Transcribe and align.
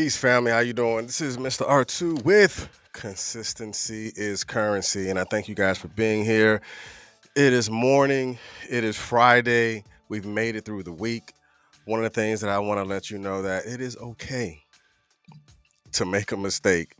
Peace, 0.00 0.16
family. 0.16 0.50
How 0.50 0.60
you 0.60 0.72
doing? 0.72 1.04
This 1.04 1.20
is 1.20 1.36
Mr. 1.36 1.68
R2 1.68 2.24
with 2.24 2.70
Consistency 2.94 4.10
is 4.16 4.44
Currency, 4.44 5.10
and 5.10 5.18
I 5.18 5.24
thank 5.24 5.46
you 5.46 5.54
guys 5.54 5.76
for 5.76 5.88
being 5.88 6.24
here. 6.24 6.62
It 7.36 7.52
is 7.52 7.68
morning. 7.68 8.38
It 8.70 8.82
is 8.82 8.96
Friday. 8.96 9.84
We've 10.08 10.24
made 10.24 10.56
it 10.56 10.64
through 10.64 10.84
the 10.84 10.92
week. 10.92 11.34
One 11.84 12.00
of 12.00 12.04
the 12.04 12.18
things 12.18 12.40
that 12.40 12.48
I 12.48 12.60
want 12.60 12.80
to 12.80 12.84
let 12.84 13.10
you 13.10 13.18
know 13.18 13.42
that 13.42 13.66
it 13.66 13.82
is 13.82 13.94
okay 13.98 14.62
to 15.92 16.06
make 16.06 16.32
a 16.32 16.36
mistake. 16.38 16.94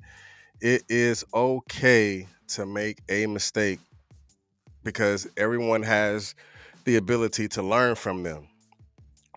It 0.61 0.83
is 0.91 1.25
okay 1.33 2.29
to 2.49 2.67
make 2.67 2.99
a 3.09 3.27
mistake 3.27 3.81
because 4.85 5.27
everyone 5.39 5.85
has 5.85 6.35
the 6.85 6.97
ability 6.97 7.49
to 7.49 7.63
learn 7.63 7.95
from 7.95 8.25
them. 8.25 8.49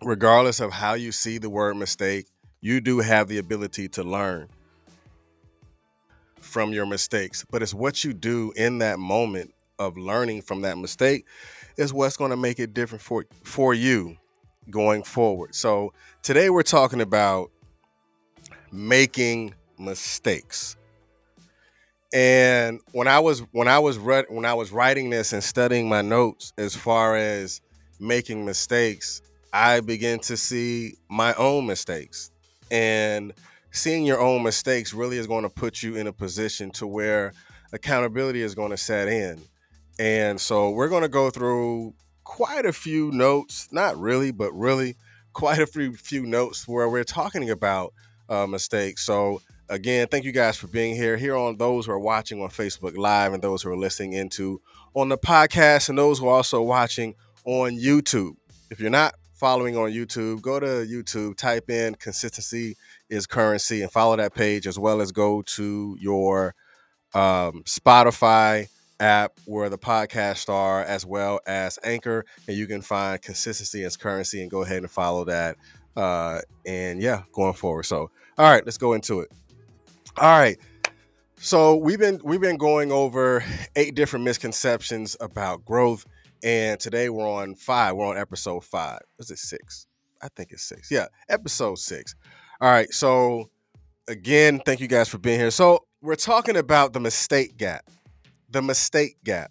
Regardless 0.02 0.60
of 0.60 0.70
how 0.70 0.92
you 0.92 1.12
see 1.12 1.38
the 1.38 1.48
word 1.48 1.78
mistake, 1.78 2.26
you 2.64 2.80
do 2.80 3.00
have 3.00 3.28
the 3.28 3.36
ability 3.36 3.86
to 3.86 4.02
learn 4.02 4.48
from 6.40 6.72
your 6.72 6.86
mistakes. 6.86 7.44
But 7.50 7.62
it's 7.62 7.74
what 7.74 8.02
you 8.02 8.14
do 8.14 8.54
in 8.56 8.78
that 8.78 8.98
moment 8.98 9.52
of 9.78 9.98
learning 9.98 10.40
from 10.40 10.62
that 10.62 10.78
mistake 10.78 11.26
is 11.76 11.92
what's 11.92 12.16
going 12.16 12.30
to 12.30 12.38
make 12.38 12.58
it 12.58 12.72
different 12.72 13.02
for 13.02 13.26
for 13.42 13.74
you 13.74 14.16
going 14.70 15.02
forward. 15.02 15.54
So 15.54 15.92
today 16.22 16.48
we're 16.48 16.62
talking 16.62 17.02
about 17.02 17.50
making 18.72 19.52
mistakes. 19.78 20.74
And 22.14 22.80
when 22.92 23.08
I 23.08 23.18
was 23.18 23.40
when 23.52 23.68
I 23.68 23.78
was 23.78 23.98
read 23.98 24.24
when 24.30 24.46
I 24.46 24.54
was 24.54 24.72
writing 24.72 25.10
this 25.10 25.34
and 25.34 25.44
studying 25.44 25.86
my 25.86 26.00
notes 26.00 26.54
as 26.56 26.74
far 26.74 27.14
as 27.14 27.60
making 28.00 28.46
mistakes, 28.46 29.20
I 29.52 29.80
began 29.80 30.18
to 30.20 30.38
see 30.38 30.94
my 31.10 31.34
own 31.34 31.66
mistakes 31.66 32.30
and 32.74 33.32
seeing 33.70 34.04
your 34.04 34.20
own 34.20 34.42
mistakes 34.42 34.92
really 34.92 35.16
is 35.16 35.28
going 35.28 35.44
to 35.44 35.48
put 35.48 35.80
you 35.80 35.94
in 35.94 36.08
a 36.08 36.12
position 36.12 36.72
to 36.72 36.88
where 36.88 37.32
accountability 37.72 38.42
is 38.42 38.56
going 38.56 38.72
to 38.72 38.76
set 38.76 39.06
in. 39.06 39.40
And 40.00 40.40
so 40.40 40.70
we're 40.70 40.88
going 40.88 41.02
to 41.02 41.08
go 41.08 41.30
through 41.30 41.94
quite 42.24 42.66
a 42.66 42.72
few 42.72 43.12
notes, 43.12 43.68
not 43.70 43.96
really, 43.96 44.32
but 44.32 44.52
really 44.52 44.96
quite 45.32 45.60
a 45.60 45.66
few 45.66 45.94
few 45.94 46.26
notes 46.26 46.66
where 46.66 46.88
we're 46.88 47.04
talking 47.04 47.48
about 47.48 47.94
uh, 48.28 48.46
mistakes. 48.48 49.06
So 49.06 49.40
again, 49.68 50.08
thank 50.08 50.24
you 50.24 50.32
guys 50.32 50.56
for 50.56 50.66
being 50.66 50.96
here. 50.96 51.16
Here 51.16 51.36
on 51.36 51.56
those 51.56 51.86
who 51.86 51.92
are 51.92 51.98
watching 52.00 52.42
on 52.42 52.48
Facebook 52.48 52.96
Live 52.96 53.34
and 53.34 53.42
those 53.42 53.62
who 53.62 53.70
are 53.70 53.76
listening 53.76 54.14
into 54.14 54.60
on 54.94 55.10
the 55.10 55.18
podcast 55.18 55.90
and 55.90 55.96
those 55.96 56.18
who 56.18 56.26
are 56.26 56.34
also 56.34 56.60
watching 56.60 57.14
on 57.44 57.78
YouTube. 57.78 58.34
If 58.68 58.80
you're 58.80 58.90
not 58.90 59.14
following 59.34 59.76
on 59.76 59.90
YouTube, 59.90 60.40
go 60.40 60.60
to 60.60 60.66
YouTube, 60.66 61.36
type 61.36 61.68
in 61.68 61.94
consistency 61.96 62.76
is 63.10 63.26
currency 63.26 63.82
and 63.82 63.90
follow 63.90 64.16
that 64.16 64.34
page 64.34 64.66
as 64.66 64.78
well 64.78 65.00
as 65.00 65.12
go 65.12 65.42
to 65.42 65.96
your 66.00 66.54
um, 67.14 67.62
Spotify 67.64 68.68
app 69.00 69.32
where 69.44 69.68
the 69.68 69.78
podcasts 69.78 70.48
are 70.48 70.82
as 70.82 71.04
well 71.04 71.40
as 71.46 71.78
Anchor 71.82 72.24
and 72.46 72.56
you 72.56 72.66
can 72.66 72.80
find 72.80 73.20
consistency 73.20 73.82
is 73.82 73.96
currency 73.96 74.40
and 74.40 74.50
go 74.50 74.62
ahead 74.62 74.78
and 74.78 74.90
follow 74.90 75.24
that. 75.24 75.56
Uh, 75.96 76.40
and 76.64 77.02
yeah, 77.02 77.22
going 77.32 77.54
forward. 77.54 77.84
So, 77.84 78.10
all 78.38 78.50
right, 78.50 78.64
let's 78.64 78.78
go 78.78 78.94
into 78.94 79.20
it. 79.20 79.30
All 80.16 80.38
right. 80.38 80.58
So 81.36 81.76
we've 81.76 81.98
been 81.98 82.20
we've 82.24 82.40
been 82.40 82.56
going 82.56 82.90
over 82.90 83.44
eight 83.76 83.94
different 83.94 84.24
misconceptions 84.24 85.16
about 85.20 85.64
growth 85.64 86.06
and 86.44 86.78
today 86.78 87.08
we're 87.08 87.26
on 87.26 87.54
five. 87.54 87.96
We're 87.96 88.06
on 88.06 88.18
episode 88.18 88.64
five. 88.64 89.00
Is 89.18 89.30
it 89.30 89.38
six? 89.38 89.86
I 90.22 90.28
think 90.36 90.52
it's 90.52 90.62
six. 90.62 90.90
Yeah, 90.90 91.06
episode 91.28 91.78
six. 91.78 92.14
All 92.60 92.70
right. 92.70 92.92
So, 92.92 93.50
again, 94.06 94.60
thank 94.64 94.80
you 94.80 94.86
guys 94.86 95.08
for 95.08 95.18
being 95.18 95.40
here. 95.40 95.50
So, 95.50 95.86
we're 96.02 96.14
talking 96.16 96.56
about 96.56 96.92
the 96.92 97.00
mistake 97.00 97.56
gap. 97.56 97.90
The 98.50 98.60
mistake 98.60 99.16
gap. 99.24 99.50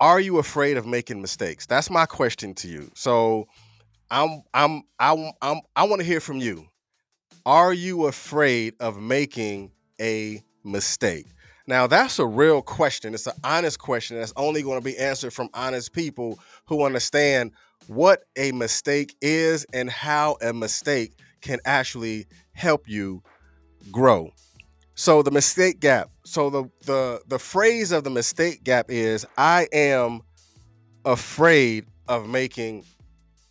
Are 0.00 0.20
you 0.20 0.38
afraid 0.38 0.76
of 0.76 0.86
making 0.86 1.22
mistakes? 1.22 1.66
That's 1.66 1.88
my 1.88 2.04
question 2.04 2.52
to 2.56 2.68
you. 2.68 2.90
So, 2.94 3.46
I'm 4.10 4.42
I'm 4.52 4.82
I'm, 4.98 5.30
I'm 5.40 5.60
I 5.76 5.84
want 5.84 6.00
to 6.00 6.06
hear 6.06 6.20
from 6.20 6.38
you. 6.38 6.66
Are 7.46 7.72
you 7.72 8.06
afraid 8.06 8.74
of 8.80 9.00
making 9.00 9.70
a 10.00 10.42
mistake? 10.64 11.26
Now, 11.68 11.86
that's 11.86 12.18
a 12.18 12.26
real 12.26 12.62
question. 12.62 13.12
It's 13.12 13.26
an 13.26 13.34
honest 13.44 13.78
question 13.78 14.16
that's 14.16 14.32
only 14.36 14.62
going 14.62 14.80
to 14.80 14.84
be 14.84 14.96
answered 14.96 15.34
from 15.34 15.50
honest 15.52 15.92
people 15.92 16.38
who 16.64 16.82
understand 16.82 17.52
what 17.88 18.24
a 18.38 18.52
mistake 18.52 19.14
is 19.20 19.66
and 19.74 19.90
how 19.90 20.38
a 20.40 20.54
mistake 20.54 21.12
can 21.42 21.58
actually 21.66 22.26
help 22.52 22.88
you 22.88 23.22
grow. 23.92 24.30
So 24.94 25.20
the 25.22 25.30
mistake 25.30 25.78
gap. 25.78 26.08
So 26.24 26.48
the 26.48 26.64
the 26.86 27.20
the 27.28 27.38
phrase 27.38 27.92
of 27.92 28.02
the 28.02 28.10
mistake 28.10 28.64
gap 28.64 28.86
is 28.88 29.26
I 29.36 29.68
am 29.70 30.22
afraid 31.04 31.84
of 32.08 32.26
making 32.26 32.86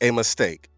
a 0.02 0.10
mistake. 0.10 0.70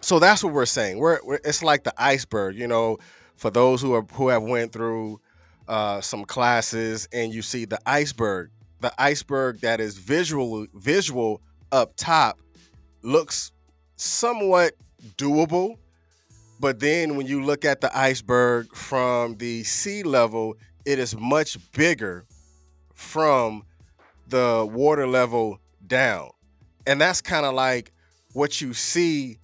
So 0.00 0.18
that's 0.18 0.42
what 0.42 0.52
we're 0.52 0.66
saying. 0.66 0.98
We're, 0.98 1.20
we're 1.24 1.38
it's 1.44 1.62
like 1.62 1.84
the 1.84 1.94
iceberg, 1.96 2.56
you 2.56 2.66
know, 2.66 2.98
for 3.36 3.50
those 3.50 3.80
who 3.80 3.94
are 3.94 4.02
who 4.12 4.28
have 4.28 4.42
went 4.42 4.72
through 4.72 5.20
uh, 5.68 6.00
some 6.00 6.24
classes 6.24 7.08
and 7.12 7.32
you 7.32 7.42
see 7.42 7.64
the 7.64 7.78
iceberg. 7.86 8.50
The 8.80 8.92
iceberg 8.98 9.60
that 9.60 9.80
is 9.80 9.96
visual 9.96 10.66
visual 10.74 11.40
up 11.70 11.94
top 11.96 12.38
looks 13.02 13.52
somewhat 13.96 14.74
doable, 15.16 15.76
but 16.60 16.80
then 16.80 17.16
when 17.16 17.26
you 17.26 17.44
look 17.44 17.64
at 17.64 17.80
the 17.80 17.96
iceberg 17.96 18.74
from 18.74 19.36
the 19.36 19.62
sea 19.64 20.02
level, 20.02 20.56
it 20.84 20.98
is 20.98 21.16
much 21.16 21.58
bigger 21.72 22.24
from 22.94 23.64
the 24.28 24.68
water 24.70 25.06
level 25.06 25.58
down. 25.86 26.30
And 26.86 27.00
that's 27.00 27.20
kind 27.20 27.46
of 27.46 27.54
like 27.54 27.92
what 28.32 28.60
you 28.60 28.74
see 28.74 29.38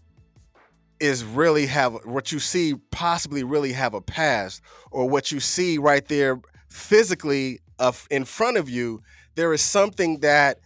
is 1.00 1.24
really 1.24 1.66
have 1.66 1.94
what 2.04 2.32
you 2.32 2.38
see 2.38 2.74
possibly 2.90 3.44
really 3.44 3.72
have 3.72 3.94
a 3.94 4.00
past 4.00 4.60
or 4.90 5.08
what 5.08 5.30
you 5.30 5.40
see 5.40 5.78
right 5.78 6.06
there 6.08 6.40
physically 6.68 7.60
in 8.10 8.24
front 8.24 8.56
of 8.56 8.68
you 8.68 9.00
there 9.38 9.52
is 9.52 9.62
something 9.62 10.18
that 10.18 10.58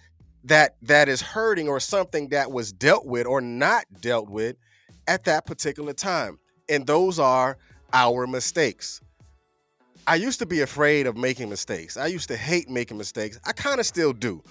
that 0.44 0.76
that 0.82 1.08
is 1.08 1.20
hurting 1.20 1.68
or 1.68 1.78
something 1.78 2.28
that 2.28 2.50
was 2.50 2.72
dealt 2.72 3.06
with 3.06 3.26
or 3.26 3.40
not 3.40 3.84
dealt 4.00 4.28
with 4.28 4.56
at 5.06 5.24
that 5.24 5.46
particular 5.46 5.92
time. 5.92 6.38
And 6.68 6.86
those 6.86 7.18
are 7.18 7.58
our 7.92 8.26
mistakes. 8.26 9.00
I 10.06 10.16
used 10.16 10.38
to 10.40 10.46
be 10.46 10.62
afraid 10.62 11.06
of 11.06 11.16
making 11.16 11.48
mistakes. 11.48 11.96
I 11.96 12.06
used 12.06 12.28
to 12.28 12.36
hate 12.36 12.68
making 12.68 12.96
mistakes. 12.96 13.38
I 13.44 13.52
kind 13.52 13.78
of 13.78 13.86
still 13.86 14.12
do. 14.12 14.42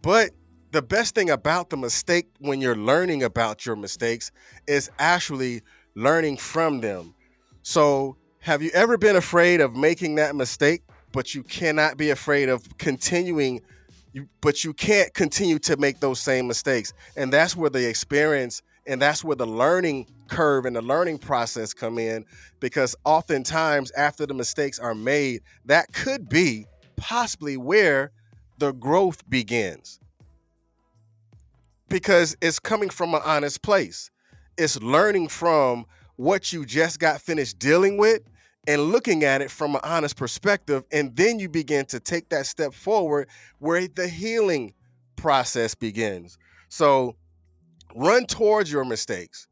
But 0.00 0.30
the 0.72 0.82
best 0.82 1.14
thing 1.14 1.30
about 1.30 1.70
the 1.70 1.76
mistake 1.76 2.28
when 2.38 2.60
you're 2.60 2.76
learning 2.76 3.22
about 3.22 3.64
your 3.64 3.76
mistakes 3.76 4.32
is 4.66 4.90
actually 4.98 5.60
learning 5.94 6.38
from 6.38 6.80
them. 6.80 7.14
So, 7.62 8.16
have 8.40 8.62
you 8.62 8.70
ever 8.74 8.98
been 8.98 9.14
afraid 9.14 9.60
of 9.60 9.76
making 9.76 10.16
that 10.16 10.34
mistake, 10.34 10.82
but 11.12 11.34
you 11.34 11.44
cannot 11.44 11.96
be 11.96 12.10
afraid 12.10 12.48
of 12.48 12.76
continuing 12.78 13.60
but 14.42 14.62
you 14.62 14.74
can't 14.74 15.14
continue 15.14 15.58
to 15.58 15.76
make 15.78 16.00
those 16.00 16.20
same 16.20 16.46
mistakes. 16.46 16.92
And 17.16 17.32
that's 17.32 17.56
where 17.56 17.70
the 17.70 17.88
experience 17.88 18.60
and 18.86 19.00
that's 19.00 19.24
where 19.24 19.36
the 19.36 19.46
learning 19.46 20.06
curve 20.28 20.66
and 20.66 20.76
the 20.76 20.82
learning 20.82 21.18
process 21.18 21.72
come 21.72 21.98
in 21.98 22.26
because 22.60 22.94
oftentimes 23.04 23.90
after 23.92 24.26
the 24.26 24.34
mistakes 24.34 24.78
are 24.78 24.94
made, 24.94 25.40
that 25.64 25.92
could 25.94 26.28
be 26.28 26.66
possibly 26.96 27.56
where 27.56 28.10
the 28.58 28.72
growth 28.72 29.28
begins 29.30 29.98
because 31.92 32.34
it's 32.40 32.58
coming 32.58 32.88
from 32.88 33.14
an 33.14 33.20
honest 33.22 33.60
place. 33.60 34.10
It's 34.56 34.80
learning 34.80 35.28
from 35.28 35.84
what 36.16 36.50
you 36.50 36.64
just 36.64 36.98
got 36.98 37.20
finished 37.20 37.58
dealing 37.58 37.98
with 37.98 38.22
and 38.66 38.90
looking 38.90 39.24
at 39.24 39.42
it 39.42 39.50
from 39.50 39.74
an 39.74 39.82
honest 39.84 40.16
perspective. 40.16 40.84
And 40.90 41.14
then 41.14 41.38
you 41.38 41.50
begin 41.50 41.84
to 41.86 42.00
take 42.00 42.30
that 42.30 42.46
step 42.46 42.72
forward 42.72 43.28
where 43.58 43.86
the 43.86 44.08
healing 44.08 44.72
process 45.16 45.74
begins. 45.74 46.38
So 46.70 47.16
run 47.94 48.24
towards 48.24 48.72
your 48.72 48.86
mistakes. 48.86 49.46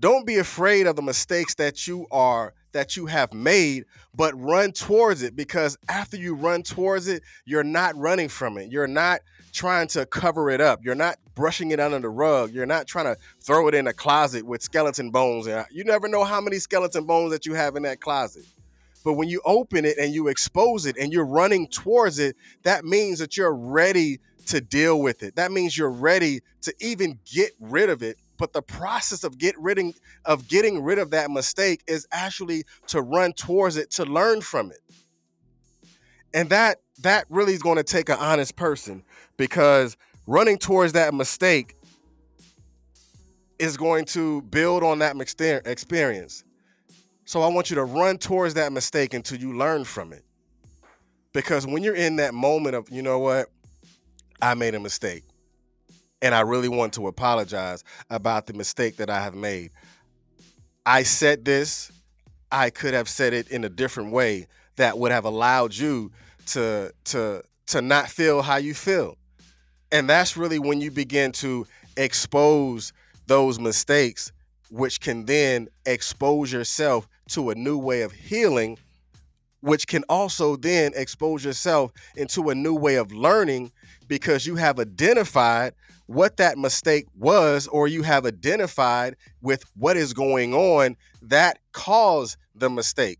Don't 0.00 0.26
be 0.26 0.38
afraid 0.38 0.88
of 0.88 0.96
the 0.96 1.02
mistakes 1.02 1.54
that 1.54 1.86
you 1.86 2.08
are 2.10 2.52
that 2.76 2.94
you 2.94 3.06
have 3.06 3.32
made, 3.32 3.86
but 4.14 4.38
run 4.38 4.70
towards 4.70 5.22
it 5.22 5.34
because 5.34 5.78
after 5.88 6.18
you 6.18 6.34
run 6.34 6.62
towards 6.62 7.08
it, 7.08 7.22
you're 7.46 7.64
not 7.64 7.96
running 7.96 8.28
from 8.28 8.58
it. 8.58 8.70
You're 8.70 8.86
not 8.86 9.20
trying 9.52 9.88
to 9.88 10.04
cover 10.04 10.50
it 10.50 10.60
up. 10.60 10.84
You're 10.84 10.94
not 10.94 11.16
brushing 11.34 11.70
it 11.70 11.80
under 11.80 11.98
the 12.00 12.10
rug. 12.10 12.52
You're 12.52 12.66
not 12.66 12.86
trying 12.86 13.06
to 13.06 13.16
throw 13.40 13.66
it 13.68 13.74
in 13.74 13.86
a 13.86 13.94
closet 13.94 14.44
with 14.44 14.60
skeleton 14.60 15.10
bones. 15.10 15.48
You 15.70 15.84
never 15.84 16.06
know 16.06 16.22
how 16.22 16.42
many 16.42 16.58
skeleton 16.58 17.06
bones 17.06 17.32
that 17.32 17.46
you 17.46 17.54
have 17.54 17.76
in 17.76 17.82
that 17.84 18.00
closet. 18.00 18.44
But 19.02 19.14
when 19.14 19.28
you 19.28 19.40
open 19.46 19.86
it 19.86 19.96
and 19.96 20.12
you 20.12 20.28
expose 20.28 20.84
it 20.84 20.98
and 20.98 21.14
you're 21.14 21.24
running 21.24 21.68
towards 21.68 22.18
it, 22.18 22.36
that 22.64 22.84
means 22.84 23.20
that 23.20 23.38
you're 23.38 23.54
ready 23.54 24.20
to 24.48 24.60
deal 24.60 25.00
with 25.00 25.22
it. 25.22 25.36
That 25.36 25.50
means 25.50 25.78
you're 25.78 25.88
ready 25.88 26.40
to 26.60 26.74
even 26.80 27.18
get 27.24 27.52
rid 27.58 27.88
of 27.88 28.02
it 28.02 28.18
but 28.36 28.52
the 28.52 28.62
process 28.62 29.24
of 29.24 29.38
get 29.38 29.58
rid 29.58 29.78
of 30.24 30.48
getting 30.48 30.82
rid 30.82 30.98
of 30.98 31.10
that 31.10 31.30
mistake 31.30 31.82
is 31.86 32.06
actually 32.12 32.64
to 32.88 33.02
run 33.02 33.32
towards 33.32 33.76
it 33.76 33.90
to 33.92 34.04
learn 34.04 34.40
from 34.40 34.70
it. 34.70 34.80
And 36.34 36.50
that 36.50 36.78
that 37.02 37.26
really 37.28 37.52
is 37.52 37.62
going 37.62 37.76
to 37.76 37.84
take 37.84 38.08
an 38.08 38.16
honest 38.18 38.56
person 38.56 39.02
because 39.36 39.96
running 40.26 40.58
towards 40.58 40.92
that 40.94 41.14
mistake 41.14 41.76
is 43.58 43.76
going 43.76 44.04
to 44.04 44.42
build 44.42 44.82
on 44.82 44.98
that 44.98 45.16
experience. 45.66 46.44
So 47.24 47.42
i 47.42 47.48
want 47.48 47.70
you 47.70 47.76
to 47.76 47.84
run 47.84 48.18
towards 48.18 48.54
that 48.54 48.72
mistake 48.72 49.14
until 49.14 49.38
you 49.38 49.56
learn 49.56 49.84
from 49.84 50.12
it. 50.12 50.24
Because 51.32 51.66
when 51.66 51.82
you're 51.82 51.96
in 51.96 52.16
that 52.16 52.34
moment 52.34 52.76
of 52.76 52.88
you 52.90 53.02
know 53.02 53.18
what? 53.18 53.48
I 54.40 54.54
made 54.54 54.74
a 54.74 54.80
mistake 54.80 55.24
and 56.22 56.34
I 56.34 56.40
really 56.40 56.68
want 56.68 56.94
to 56.94 57.06
apologize 57.06 57.84
about 58.10 58.46
the 58.46 58.52
mistake 58.54 58.96
that 58.96 59.10
I 59.10 59.22
have 59.22 59.34
made. 59.34 59.70
I 60.84 61.02
said 61.02 61.44
this, 61.44 61.92
I 62.50 62.70
could 62.70 62.94
have 62.94 63.08
said 63.08 63.32
it 63.32 63.48
in 63.48 63.64
a 63.64 63.68
different 63.68 64.12
way 64.12 64.46
that 64.76 64.98
would 64.98 65.12
have 65.12 65.24
allowed 65.24 65.74
you 65.74 66.12
to 66.46 66.92
to 67.04 67.42
to 67.66 67.82
not 67.82 68.08
feel 68.08 68.42
how 68.42 68.56
you 68.56 68.74
feel. 68.74 69.16
And 69.90 70.08
that's 70.08 70.36
really 70.36 70.58
when 70.58 70.80
you 70.80 70.90
begin 70.90 71.32
to 71.32 71.66
expose 71.96 72.92
those 73.26 73.58
mistakes 73.58 74.32
which 74.70 75.00
can 75.00 75.24
then 75.26 75.68
expose 75.86 76.52
yourself 76.52 77.08
to 77.30 77.50
a 77.50 77.54
new 77.54 77.78
way 77.78 78.02
of 78.02 78.12
healing 78.12 78.78
which 79.60 79.88
can 79.88 80.04
also 80.08 80.54
then 80.54 80.92
expose 80.94 81.44
yourself 81.44 81.92
into 82.16 82.50
a 82.50 82.54
new 82.54 82.74
way 82.74 82.94
of 82.96 83.12
learning 83.12 83.72
because 84.06 84.46
you 84.46 84.54
have 84.54 84.78
identified 84.78 85.74
what 86.06 86.36
that 86.36 86.56
mistake 86.56 87.06
was, 87.16 87.66
or 87.66 87.88
you 87.88 88.02
have 88.02 88.24
identified 88.26 89.16
with 89.40 89.64
what 89.76 89.96
is 89.96 90.12
going 90.12 90.54
on 90.54 90.96
that 91.22 91.58
caused 91.72 92.36
the 92.54 92.70
mistake 92.70 93.18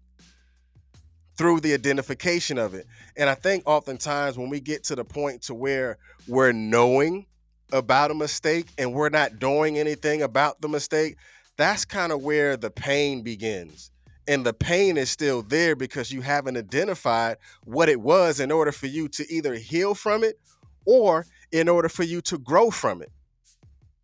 through 1.36 1.60
the 1.60 1.74
identification 1.74 2.58
of 2.58 2.74
it. 2.74 2.86
And 3.16 3.28
I 3.28 3.34
think 3.34 3.64
oftentimes 3.66 4.38
when 4.38 4.48
we 4.48 4.60
get 4.60 4.84
to 4.84 4.94
the 4.94 5.04
point 5.04 5.42
to 5.42 5.54
where 5.54 5.98
we're 6.26 6.52
knowing 6.52 7.26
about 7.72 8.10
a 8.10 8.14
mistake 8.14 8.66
and 8.78 8.92
we're 8.92 9.08
not 9.08 9.38
doing 9.38 9.78
anything 9.78 10.22
about 10.22 10.60
the 10.60 10.68
mistake, 10.68 11.16
that's 11.56 11.84
kind 11.84 12.12
of 12.12 12.22
where 12.22 12.56
the 12.56 12.70
pain 12.70 13.22
begins. 13.22 13.90
And 14.28 14.44
the 14.44 14.52
pain 14.52 14.96
is 14.96 15.10
still 15.10 15.42
there 15.42 15.76
because 15.76 16.10
you 16.10 16.20
haven't 16.20 16.56
identified 16.56 17.36
what 17.64 17.88
it 17.88 18.00
was 18.00 18.40
in 18.40 18.50
order 18.50 18.72
for 18.72 18.86
you 18.86 19.08
to 19.08 19.24
either 19.32 19.54
heal 19.54 19.94
from 19.94 20.24
it 20.24 20.38
or 20.84 21.26
in 21.52 21.68
order 21.68 21.88
for 21.88 22.02
you 22.02 22.20
to 22.22 22.38
grow 22.38 22.70
from 22.70 23.02
it. 23.02 23.10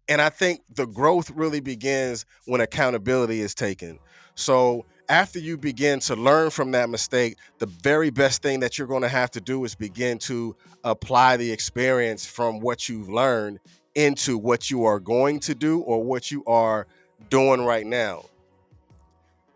And 0.08 0.20
I 0.20 0.28
think 0.28 0.62
the 0.74 0.86
growth 0.86 1.30
really 1.30 1.60
begins 1.60 2.26
when 2.46 2.60
accountability 2.60 3.40
is 3.40 3.54
taken. 3.54 3.98
So 4.34 4.84
after 5.08 5.38
you 5.38 5.56
begin 5.56 6.00
to 6.00 6.16
learn 6.16 6.50
from 6.50 6.72
that 6.72 6.88
mistake, 6.88 7.36
the 7.58 7.66
very 7.66 8.10
best 8.10 8.42
thing 8.42 8.60
that 8.60 8.78
you're 8.78 8.86
going 8.86 9.02
to 9.02 9.08
have 9.08 9.30
to 9.32 9.40
do 9.40 9.64
is 9.64 9.74
begin 9.74 10.18
to 10.20 10.56
apply 10.84 11.36
the 11.36 11.50
experience 11.50 12.26
from 12.26 12.60
what 12.60 12.88
you've 12.88 13.08
learned 13.08 13.60
into 13.94 14.38
what 14.38 14.70
you 14.70 14.84
are 14.84 14.98
going 14.98 15.38
to 15.40 15.54
do 15.54 15.80
or 15.80 16.02
what 16.02 16.30
you 16.30 16.42
are 16.46 16.86
doing 17.28 17.64
right 17.64 17.86
now. 17.86 18.24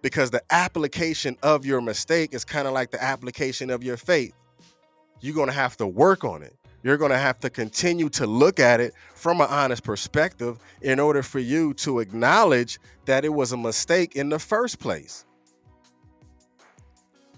Because 0.02 0.30
the 0.30 0.42
application 0.50 1.36
of 1.42 1.64
your 1.64 1.80
mistake 1.80 2.34
is 2.34 2.44
kind 2.44 2.68
of 2.68 2.74
like 2.74 2.90
the 2.90 3.02
application 3.02 3.70
of 3.70 3.82
your 3.82 3.96
faith. 3.96 4.34
You're 5.20 5.34
going 5.34 5.48
to 5.48 5.54
have 5.54 5.76
to 5.78 5.86
work 5.86 6.22
on 6.22 6.42
it 6.42 6.54
you're 6.86 6.96
going 6.96 7.10
to 7.10 7.18
have 7.18 7.40
to 7.40 7.50
continue 7.50 8.08
to 8.10 8.26
look 8.26 8.60
at 8.60 8.80
it 8.80 8.94
from 9.14 9.40
an 9.40 9.48
honest 9.50 9.82
perspective 9.82 10.58
in 10.82 11.00
order 11.00 11.22
for 11.22 11.40
you 11.40 11.74
to 11.74 11.98
acknowledge 11.98 12.78
that 13.06 13.24
it 13.24 13.30
was 13.30 13.50
a 13.50 13.56
mistake 13.56 14.14
in 14.14 14.28
the 14.28 14.38
first 14.38 14.78
place. 14.78 15.24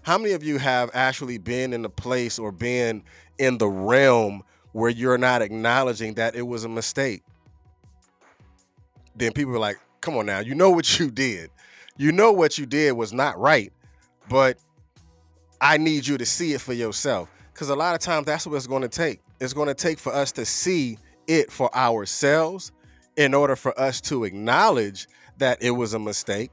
How 0.03 0.19
many 0.19 0.33
of 0.33 0.43
you 0.43 0.59
have 0.59 0.91
actually 0.93 1.39
been 1.39 1.73
in 1.73 1.85
a 1.85 1.89
place 1.89 2.39
or 2.39 2.53
been 2.53 3.03
in 3.39 3.57
the 3.57 3.69
realm 3.69 4.43
where 4.73 4.91
you're 4.91 5.19
not 5.19 5.41
acknowledging 5.41 6.15
that 6.15 6.35
it 6.35 6.47
was 6.47 6.65
a 6.65 6.69
mistake? 6.69 7.23
Then 9.17 9.33
people 9.33 9.55
are 9.55 9.59
like, 9.59 9.79
come 10.01 10.17
on 10.17 10.27
now, 10.27 10.41
you 10.41 10.55
know 10.55 10.71
what 10.71 10.99
you 10.99 11.11
did. 11.11 11.51
You 11.97 12.13
know 12.13 12.33
what 12.33 12.59
you 12.59 12.67
did 12.67 12.93
was 12.93 13.13
not 13.13 13.39
right, 13.39 13.73
but 14.29 14.59
I 15.61 15.79
need 15.79 16.07
you 16.07 16.19
to 16.19 16.27
see 16.27 16.53
it 16.53 16.61
for 16.61 16.73
yourself. 16.73 17.31
Because 17.59 17.71
a 17.71 17.75
lot 17.75 17.97
of 17.97 18.01
times 18.01 18.27
that's 18.27 18.47
what 18.47 18.55
it's 18.55 18.69
going 18.69 18.83
to 18.83 18.89
take. 18.89 19.19
It's 19.41 19.53
going 19.53 19.67
to 19.67 19.75
take 19.75 19.99
for 19.99 20.15
us 20.15 20.31
to 20.33 20.45
see 20.45 20.97
it 21.27 21.51
for 21.51 21.75
ourselves 21.75 22.71
in 23.17 23.35
order 23.35 23.57
for 23.57 23.77
us 23.81 24.01
to 24.03 24.23
acknowledge 24.23 25.09
that 25.39 25.61
it 25.61 25.73
was 25.73 25.93
a 25.93 25.99
mistake 25.99 26.53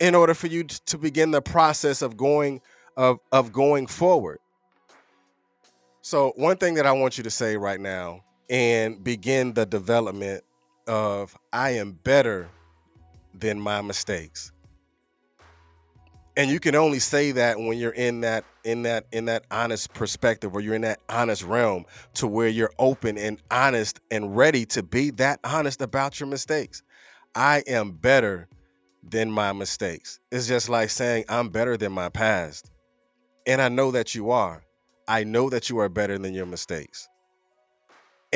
in 0.00 0.16
order 0.16 0.34
for 0.34 0.48
you 0.48 0.64
to 0.64 0.98
begin 0.98 1.30
the 1.30 1.40
process 1.40 2.02
of 2.02 2.16
going 2.16 2.60
of 2.96 3.20
of 3.30 3.52
going 3.52 3.86
forward. 3.86 4.40
So 6.02 6.32
one 6.34 6.56
thing 6.56 6.74
that 6.74 6.86
i 6.86 6.92
want 6.92 7.18
you 7.18 7.22
to 7.22 7.30
say 7.30 7.56
right 7.56 7.80
now 7.80 8.24
and 8.50 9.04
begin 9.04 9.52
the 9.52 9.64
development 9.64 10.42
of 10.88 11.38
i 11.52 11.70
am 11.70 11.92
better 11.92 12.48
than 13.32 13.60
my 13.60 13.80
mistakes 13.80 14.50
and 16.36 16.50
you 16.50 16.60
can 16.60 16.74
only 16.74 16.98
say 16.98 17.32
that 17.32 17.58
when 17.58 17.78
you're 17.78 17.92
in 17.92 18.20
that 18.20 18.44
in 18.64 18.82
that 18.82 19.06
in 19.12 19.24
that 19.26 19.44
honest 19.50 19.92
perspective 19.94 20.54
or 20.54 20.60
you're 20.60 20.74
in 20.74 20.82
that 20.82 21.00
honest 21.08 21.42
realm 21.42 21.84
to 22.14 22.26
where 22.26 22.48
you're 22.48 22.72
open 22.78 23.16
and 23.16 23.40
honest 23.50 24.00
and 24.10 24.36
ready 24.36 24.66
to 24.66 24.82
be 24.82 25.10
that 25.10 25.40
honest 25.44 25.80
about 25.80 26.20
your 26.20 26.28
mistakes. 26.28 26.82
I 27.34 27.62
am 27.66 27.92
better 27.92 28.48
than 29.02 29.30
my 29.30 29.52
mistakes. 29.52 30.20
It's 30.30 30.46
just 30.46 30.68
like 30.68 30.90
saying 30.90 31.24
i'm 31.28 31.48
better 31.48 31.76
than 31.76 31.92
my 31.92 32.08
past. 32.08 32.70
And 33.46 33.62
i 33.62 33.68
know 33.68 33.90
that 33.92 34.14
you 34.14 34.30
are. 34.30 34.62
I 35.08 35.24
know 35.24 35.48
that 35.50 35.70
you 35.70 35.78
are 35.78 35.88
better 35.88 36.18
than 36.18 36.34
your 36.34 36.46
mistakes 36.46 37.08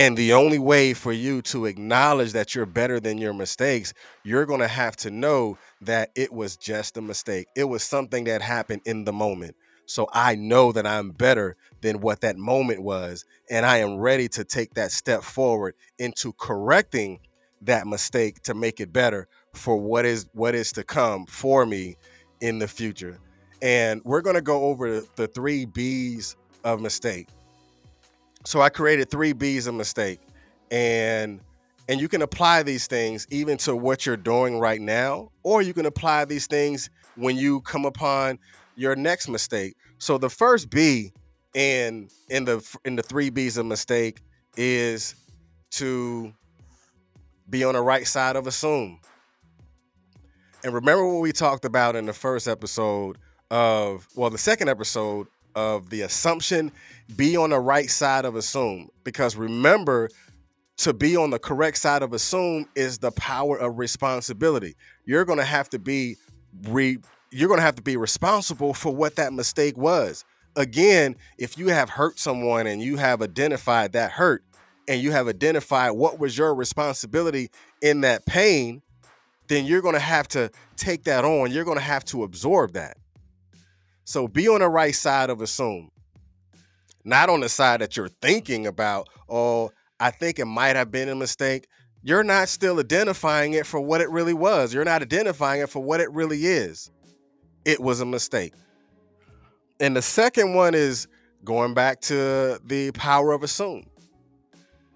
and 0.00 0.16
the 0.16 0.32
only 0.32 0.58
way 0.58 0.94
for 0.94 1.12
you 1.12 1.42
to 1.42 1.66
acknowledge 1.66 2.32
that 2.32 2.54
you're 2.54 2.64
better 2.64 3.00
than 3.00 3.18
your 3.18 3.34
mistakes, 3.34 3.92
you're 4.24 4.46
going 4.46 4.60
to 4.60 4.66
have 4.66 4.96
to 4.96 5.10
know 5.10 5.58
that 5.82 6.08
it 6.14 6.32
was 6.32 6.56
just 6.56 6.96
a 6.96 7.02
mistake. 7.02 7.48
It 7.54 7.64
was 7.64 7.82
something 7.82 8.24
that 8.24 8.40
happened 8.40 8.80
in 8.86 9.04
the 9.04 9.12
moment. 9.12 9.56
So 9.84 10.08
I 10.14 10.36
know 10.36 10.72
that 10.72 10.86
I'm 10.86 11.10
better 11.10 11.54
than 11.82 12.00
what 12.00 12.22
that 12.22 12.38
moment 12.38 12.82
was. 12.82 13.26
And 13.50 13.66
I 13.66 13.76
am 13.78 13.96
ready 13.96 14.26
to 14.28 14.42
take 14.42 14.72
that 14.72 14.90
step 14.90 15.22
forward 15.22 15.74
into 15.98 16.32
correcting 16.32 17.20
that 17.60 17.86
mistake 17.86 18.40
to 18.44 18.54
make 18.54 18.80
it 18.80 18.94
better 18.94 19.28
for 19.52 19.76
what 19.76 20.06
is 20.06 20.30
what 20.32 20.54
is 20.54 20.72
to 20.72 20.82
come 20.82 21.26
for 21.26 21.66
me 21.66 21.96
in 22.40 22.58
the 22.58 22.68
future. 22.68 23.18
And 23.60 24.00
we're 24.06 24.22
going 24.22 24.36
to 24.36 24.40
go 24.40 24.62
over 24.62 25.02
the 25.16 25.26
three 25.26 25.66
B's 25.66 26.36
of 26.64 26.80
mistake 26.80 27.28
so 28.44 28.60
I 28.60 28.68
created 28.68 29.10
three 29.10 29.32
B's 29.32 29.66
of 29.66 29.74
mistake, 29.74 30.20
and 30.70 31.40
and 31.88 32.00
you 32.00 32.08
can 32.08 32.22
apply 32.22 32.62
these 32.62 32.86
things 32.86 33.26
even 33.30 33.58
to 33.58 33.74
what 33.74 34.06
you're 34.06 34.16
doing 34.16 34.58
right 34.58 34.80
now, 34.80 35.30
or 35.42 35.60
you 35.62 35.74
can 35.74 35.86
apply 35.86 36.24
these 36.24 36.46
things 36.46 36.88
when 37.16 37.36
you 37.36 37.60
come 37.62 37.84
upon 37.84 38.38
your 38.76 38.96
next 38.96 39.28
mistake. 39.28 39.74
So 39.98 40.16
the 40.16 40.30
first 40.30 40.70
B 40.70 41.12
in 41.54 42.08
in 42.28 42.44
the 42.44 42.78
in 42.84 42.96
the 42.96 43.02
three 43.02 43.30
B's 43.30 43.56
of 43.56 43.66
mistake 43.66 44.20
is 44.56 45.14
to 45.72 46.32
be 47.48 47.64
on 47.64 47.74
the 47.74 47.82
right 47.82 48.06
side 48.06 48.36
of 48.36 48.46
assume. 48.46 49.00
And 50.62 50.74
remember 50.74 51.06
what 51.06 51.20
we 51.20 51.32
talked 51.32 51.64
about 51.64 51.96
in 51.96 52.06
the 52.06 52.12
first 52.12 52.46
episode 52.46 53.18
of 53.50 54.06
well, 54.14 54.30
the 54.30 54.38
second 54.38 54.68
episode 54.68 55.26
of 55.54 55.90
the 55.90 56.02
assumption, 56.02 56.72
be 57.16 57.36
on 57.36 57.50
the 57.50 57.60
right 57.60 57.90
side 57.90 58.24
of 58.24 58.36
assume. 58.36 58.88
Because 59.04 59.36
remember, 59.36 60.10
to 60.78 60.94
be 60.94 61.16
on 61.16 61.30
the 61.30 61.38
correct 61.38 61.76
side 61.76 62.02
of 62.02 62.14
assume 62.14 62.66
is 62.74 62.98
the 62.98 63.12
power 63.12 63.58
of 63.58 63.78
responsibility. 63.78 64.76
You're 65.04 65.26
going 65.26 65.38
to 65.38 65.44
have 65.44 65.68
to 65.70 65.78
be 65.78 66.16
re, 66.68 66.98
you're 67.30 67.48
going 67.48 67.58
to 67.58 67.64
have 67.64 67.76
to 67.76 67.82
be 67.82 67.96
responsible 67.96 68.72
for 68.72 68.94
what 68.94 69.16
that 69.16 69.32
mistake 69.32 69.76
was. 69.76 70.24
Again, 70.56 71.16
if 71.38 71.58
you 71.58 71.68
have 71.68 71.90
hurt 71.90 72.18
someone 72.18 72.66
and 72.66 72.82
you 72.82 72.96
have 72.96 73.22
identified 73.22 73.92
that 73.92 74.10
hurt 74.10 74.42
and 74.88 75.00
you 75.00 75.12
have 75.12 75.28
identified 75.28 75.92
what 75.92 76.18
was 76.18 76.36
your 76.36 76.54
responsibility 76.54 77.50
in 77.82 78.00
that 78.00 78.24
pain, 78.26 78.82
then 79.48 79.66
you're 79.66 79.82
going 79.82 79.94
to 79.94 80.00
have 80.00 80.28
to 80.28 80.50
take 80.76 81.04
that 81.04 81.24
on. 81.24 81.50
You're 81.50 81.64
going 81.64 81.78
to 81.78 81.84
have 81.84 82.04
to 82.06 82.24
absorb 82.24 82.72
that. 82.72 82.96
So 84.10 84.28
be 84.28 84.48
on 84.48 84.60
the 84.60 84.68
right 84.68 84.94
side 84.94 85.30
of 85.30 85.40
assume, 85.40 85.90
not 87.04 87.30
on 87.30 87.40
the 87.40 87.48
side 87.48 87.80
that 87.80 87.96
you're 87.96 88.08
thinking 88.08 88.66
about, 88.66 89.08
oh, 89.28 89.70
I 90.00 90.10
think 90.10 90.40
it 90.40 90.46
might 90.46 90.76
have 90.76 90.90
been 90.90 91.08
a 91.08 91.14
mistake. 91.14 91.68
You're 92.02 92.24
not 92.24 92.48
still 92.48 92.80
identifying 92.80 93.52
it 93.52 93.66
for 93.66 93.80
what 93.80 94.00
it 94.00 94.10
really 94.10 94.34
was. 94.34 94.74
You're 94.74 94.84
not 94.84 95.02
identifying 95.02 95.62
it 95.62 95.70
for 95.70 95.80
what 95.82 96.00
it 96.00 96.10
really 96.12 96.46
is. 96.46 96.90
It 97.64 97.80
was 97.80 98.00
a 98.00 98.06
mistake. 98.06 98.54
And 99.80 99.96
the 99.96 100.02
second 100.02 100.54
one 100.54 100.74
is 100.74 101.08
going 101.44 101.74
back 101.74 102.00
to 102.02 102.60
the 102.64 102.92
power 102.92 103.32
of 103.32 103.44
assume. 103.44 103.84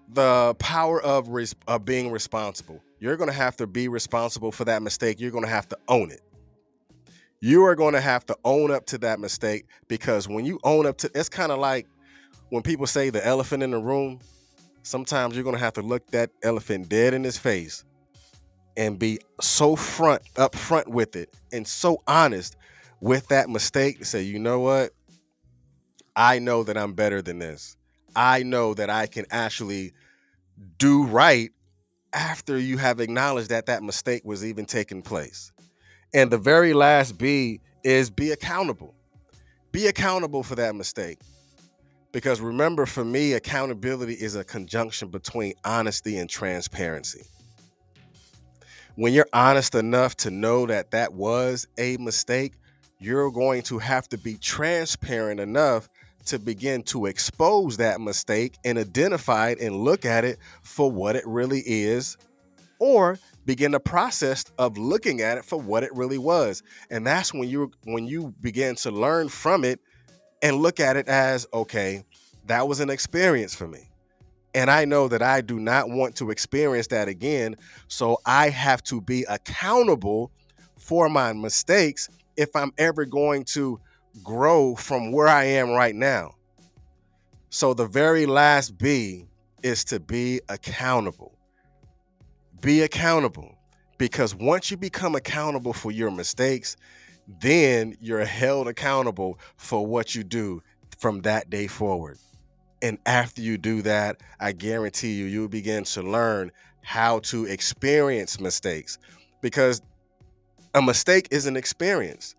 the 0.09 0.55
power 0.59 1.01
of 1.01 1.29
res- 1.29 1.55
of 1.67 1.85
being 1.85 2.11
responsible. 2.11 2.81
You're 2.99 3.17
going 3.17 3.29
to 3.29 3.35
have 3.35 3.57
to 3.57 3.67
be 3.67 3.87
responsible 3.87 4.51
for 4.51 4.65
that 4.65 4.81
mistake. 4.81 5.19
You're 5.19 5.31
going 5.31 5.45
to 5.45 5.49
have 5.49 5.67
to 5.69 5.77
own 5.87 6.11
it. 6.11 6.21
You 7.41 7.65
are 7.65 7.75
going 7.75 7.93
to 7.93 8.01
have 8.01 8.25
to 8.27 8.37
own 8.43 8.71
up 8.71 8.85
to 8.87 8.97
that 8.99 9.19
mistake 9.19 9.65
because 9.87 10.27
when 10.27 10.45
you 10.45 10.59
own 10.63 10.85
up 10.85 10.97
to 10.99 11.11
it's 11.13 11.29
kind 11.29 11.51
of 11.51 11.59
like 11.59 11.87
when 12.49 12.63
people 12.63 12.87
say 12.87 13.09
the 13.09 13.25
elephant 13.25 13.63
in 13.63 13.71
the 13.71 13.79
room, 13.79 14.19
sometimes 14.83 15.35
you're 15.35 15.43
going 15.43 15.55
to 15.55 15.61
have 15.63 15.73
to 15.73 15.81
look 15.81 16.05
that 16.11 16.31
elephant 16.43 16.89
dead 16.89 17.13
in 17.13 17.23
his 17.23 17.37
face 17.37 17.83
and 18.77 18.99
be 18.99 19.19
so 19.41 19.75
front 19.75 20.21
up 20.37 20.55
front 20.55 20.87
with 20.87 21.15
it 21.15 21.33
and 21.51 21.67
so 21.67 22.01
honest 22.07 22.55
with 23.01 23.27
that 23.27 23.49
mistake 23.49 23.99
to 23.99 24.05
say, 24.05 24.21
"You 24.21 24.39
know 24.39 24.59
what? 24.59 24.91
I 26.15 26.39
know 26.39 26.63
that 26.63 26.77
I'm 26.77 26.93
better 26.93 27.21
than 27.21 27.39
this. 27.39 27.75
I 28.15 28.43
know 28.43 28.73
that 28.73 28.89
I 28.89 29.07
can 29.07 29.25
actually 29.29 29.93
do 30.77 31.05
right 31.05 31.51
after 32.13 32.57
you 32.57 32.77
have 32.77 33.01
acknowledged 33.01 33.49
that 33.49 33.65
that 33.65 33.83
mistake 33.83 34.23
was 34.23 34.45
even 34.45 34.65
taking 34.65 35.01
place. 35.01 35.51
And 36.13 36.31
the 36.31 36.37
very 36.37 36.73
last 36.73 37.17
B 37.17 37.59
is 37.83 38.09
be 38.09 38.31
accountable. 38.31 38.95
Be 39.71 39.87
accountable 39.87 40.43
for 40.43 40.55
that 40.55 40.75
mistake. 40.75 41.19
Because 42.11 42.39
remember, 42.39 42.85
for 42.85 43.03
me, 43.03 43.33
accountability 43.33 44.13
is 44.13 44.35
a 44.35 44.43
conjunction 44.43 45.09
between 45.09 45.53
honesty 45.65 46.17
and 46.17 46.29
transparency. 46.29 47.23
When 48.95 49.11
you're 49.11 49.27
honest 49.33 49.75
enough 49.75 50.15
to 50.17 50.31
know 50.31 50.65
that 50.67 50.91
that 50.91 51.13
was 51.13 51.67
a 51.77 51.97
mistake, 51.97 52.53
you're 52.99 53.29
going 53.31 53.61
to 53.63 53.77
have 53.77 54.07
to 54.09 54.17
be 54.17 54.35
transparent 54.35 55.41
enough 55.41 55.89
to 56.27 56.39
begin 56.39 56.81
to 56.83 57.05
expose 57.05 57.75
that 57.77 57.99
mistake 57.99 58.55
and 58.63 58.77
identify 58.77 59.49
it 59.49 59.59
and 59.59 59.75
look 59.75 60.05
at 60.05 60.23
it 60.23 60.39
for 60.61 60.89
what 60.89 61.17
it 61.17 61.27
really 61.27 61.61
is, 61.65 62.17
or 62.79 63.19
begin 63.45 63.71
the 63.71 63.79
process 63.79 64.45
of 64.57 64.77
looking 64.77 65.21
at 65.21 65.37
it 65.37 65.45
for 65.45 65.59
what 65.59 65.83
it 65.83 65.93
really 65.93 66.17
was. 66.17 66.63
And 66.89 67.05
that's 67.05 67.33
when 67.33 67.47
you 67.47 67.71
when 67.83 68.05
you 68.05 68.33
begin 68.41 68.75
to 68.77 68.91
learn 68.91 69.29
from 69.29 69.63
it 69.63 69.79
and 70.41 70.57
look 70.57 70.79
at 70.79 70.97
it 70.97 71.07
as 71.07 71.47
okay, 71.53 72.03
that 72.45 72.67
was 72.67 72.79
an 72.79 72.89
experience 72.89 73.55
for 73.55 73.67
me. 73.67 73.89
And 74.53 74.71
I 74.71 74.85
know 74.85 75.07
that 75.09 75.21
I 75.21 75.41
do 75.41 75.59
not 75.59 75.89
want 75.89 76.15
to 76.17 76.31
experience 76.31 76.87
that 76.87 77.07
again. 77.07 77.57
So 77.87 78.19
I 78.25 78.49
have 78.49 78.81
to 78.83 79.01
be 79.01 79.25
accountable 79.27 80.31
for 80.77 81.09
my 81.09 81.33
mistakes 81.33 82.07
if 82.37 82.55
I'm 82.55 82.71
ever 82.77 83.05
going 83.05 83.43
to 83.45 83.79
grow 84.23 84.75
from 84.75 85.11
where 85.11 85.27
I 85.27 85.43
am 85.43 85.71
right 85.71 85.95
now. 85.95 86.35
So 87.49 87.73
the 87.73 87.87
very 87.87 88.25
last 88.25 88.77
B 88.77 89.25
is 89.61 89.83
to 89.85 89.99
be 89.99 90.41
accountable. 90.47 91.34
Be 92.65 92.81
accountable 92.81 93.55
because 93.99 94.33
once 94.33 94.71
you 94.71 94.77
become 94.77 95.13
accountable 95.13 95.71
for 95.71 95.91
your 95.91 96.09
mistakes, 96.09 96.75
then 97.27 97.95
you're 98.01 98.25
held 98.25 98.67
accountable 98.67 99.37
for 99.55 99.85
what 99.85 100.15
you 100.15 100.23
do 100.23 100.63
from 100.97 101.21
that 101.21 101.51
day 101.51 101.67
forward. 101.67 102.17
And 102.81 102.97
after 103.05 103.39
you 103.39 103.59
do 103.59 103.83
that, 103.83 104.21
I 104.39 104.51
guarantee 104.51 105.13
you, 105.13 105.25
you'll 105.25 105.47
begin 105.47 105.83
to 105.83 106.01
learn 106.01 106.51
how 106.81 107.19
to 107.19 107.45
experience 107.45 108.39
mistakes 108.39 108.97
because 109.41 109.83
a 110.73 110.81
mistake 110.81 111.27
is 111.29 111.45
an 111.45 111.55
experience. 111.55 112.33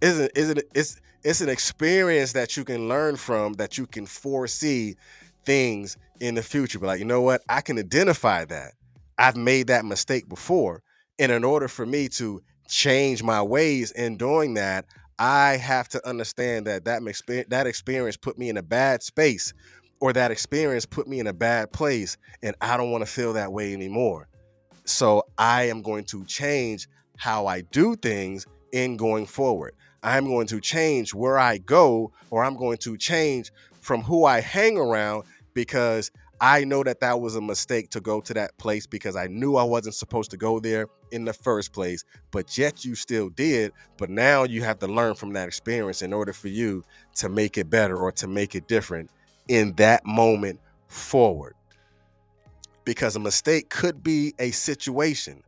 Isn't 0.00 0.32
isn't 0.34 0.60
it's 0.74 1.00
it's 1.22 1.40
an 1.40 1.48
experience 1.48 2.32
that 2.32 2.56
you 2.56 2.64
can 2.64 2.88
learn 2.88 3.14
from 3.14 3.52
that 3.54 3.78
you 3.78 3.86
can 3.86 4.06
foresee 4.06 4.96
things 5.44 5.96
in 6.18 6.34
the 6.34 6.42
future. 6.42 6.80
But 6.80 6.88
like, 6.88 6.98
you 6.98 7.04
know 7.04 7.22
what? 7.22 7.42
I 7.48 7.60
can 7.60 7.78
identify 7.78 8.44
that. 8.46 8.72
I've 9.18 9.36
made 9.36 9.66
that 9.66 9.84
mistake 9.84 10.28
before. 10.28 10.82
And 11.18 11.32
in 11.32 11.44
order 11.44 11.68
for 11.68 11.84
me 11.84 12.08
to 12.10 12.40
change 12.68 13.22
my 13.22 13.42
ways 13.42 13.90
in 13.90 14.16
doing 14.16 14.54
that, 14.54 14.86
I 15.18 15.56
have 15.56 15.88
to 15.90 16.08
understand 16.08 16.66
that 16.66 16.84
that 16.84 17.04
experience, 17.06 17.48
that 17.50 17.66
experience 17.66 18.16
put 18.16 18.38
me 18.38 18.48
in 18.48 18.56
a 18.56 18.62
bad 18.62 19.02
space 19.02 19.52
or 20.00 20.12
that 20.12 20.30
experience 20.30 20.86
put 20.86 21.08
me 21.08 21.18
in 21.18 21.26
a 21.26 21.32
bad 21.32 21.72
place 21.72 22.16
and 22.42 22.54
I 22.60 22.76
don't 22.76 22.92
want 22.92 23.04
to 23.04 23.10
feel 23.10 23.32
that 23.32 23.52
way 23.52 23.72
anymore. 23.72 24.28
So 24.84 25.24
I 25.36 25.64
am 25.64 25.82
going 25.82 26.04
to 26.04 26.24
change 26.24 26.88
how 27.16 27.46
I 27.46 27.62
do 27.62 27.96
things 27.96 28.46
in 28.72 28.96
going 28.96 29.26
forward. 29.26 29.74
I'm 30.02 30.26
going 30.26 30.46
to 30.48 30.60
change 30.60 31.12
where 31.12 31.38
I 31.38 31.58
go, 31.58 32.12
or 32.30 32.44
I'm 32.44 32.56
going 32.56 32.78
to 32.78 32.96
change 32.96 33.50
from 33.80 34.02
who 34.02 34.24
I 34.24 34.40
hang 34.40 34.78
around 34.78 35.24
because 35.54 36.10
I 36.40 36.64
know 36.64 36.84
that 36.84 37.00
that 37.00 37.20
was 37.20 37.34
a 37.34 37.40
mistake 37.40 37.90
to 37.90 38.00
go 38.00 38.20
to 38.20 38.34
that 38.34 38.56
place 38.58 38.86
because 38.86 39.16
I 39.16 39.26
knew 39.26 39.56
I 39.56 39.64
wasn't 39.64 39.96
supposed 39.96 40.30
to 40.30 40.36
go 40.36 40.60
there 40.60 40.86
in 41.10 41.24
the 41.24 41.32
first 41.32 41.72
place, 41.72 42.04
but 42.30 42.56
yet 42.56 42.84
you 42.84 42.94
still 42.94 43.28
did. 43.28 43.72
But 43.96 44.08
now 44.10 44.44
you 44.44 44.62
have 44.62 44.78
to 44.80 44.86
learn 44.86 45.14
from 45.14 45.32
that 45.32 45.48
experience 45.48 46.00
in 46.00 46.12
order 46.12 46.32
for 46.32 46.48
you 46.48 46.84
to 47.16 47.28
make 47.28 47.58
it 47.58 47.68
better 47.68 47.96
or 47.96 48.12
to 48.12 48.28
make 48.28 48.54
it 48.54 48.68
different 48.68 49.10
in 49.48 49.74
that 49.74 50.06
moment 50.06 50.60
forward. 50.86 51.54
Because 52.84 53.16
a 53.16 53.20
mistake 53.20 53.68
could 53.68 54.02
be 54.02 54.32
a 54.38 54.52
situation. 54.52 55.42